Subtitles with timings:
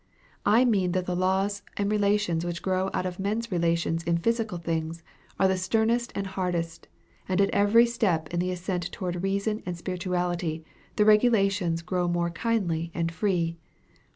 [0.47, 4.57] I mean that the laws and relations which grow out of men's relations in physical
[4.57, 5.03] things
[5.39, 6.87] are the sternest and hardest,
[7.29, 12.31] and at every step in the assent toward reason and spirituality, the relations grow more
[12.31, 13.59] kindly and free.